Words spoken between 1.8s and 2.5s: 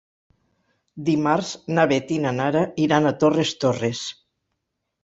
Beth i na